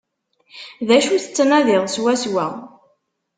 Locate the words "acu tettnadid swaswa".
0.97-2.47